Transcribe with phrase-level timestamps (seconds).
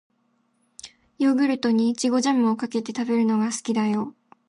[1.19, 4.15] ヨーグルトに、いちごジャムをかけて食べるのが好きだよ。